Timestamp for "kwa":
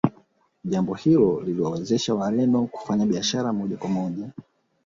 3.77-3.89